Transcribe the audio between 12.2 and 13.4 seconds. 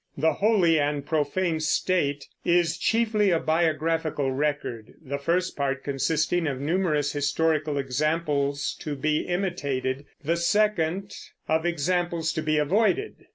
to be avoided.